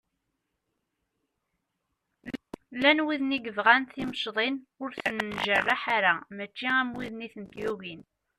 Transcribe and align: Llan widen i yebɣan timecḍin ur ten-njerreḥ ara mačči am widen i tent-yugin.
Llan 2.75 2.99
widen 3.05 3.37
i 3.37 3.39
yebɣan 3.45 3.83
timecḍin 3.93 4.55
ur 4.81 4.89
ten-njerreḥ 4.99 5.83
ara 5.97 6.13
mačči 6.35 6.67
am 6.79 6.87
widen 6.97 7.25
i 7.27 7.29
tent-yugin. 7.33 8.01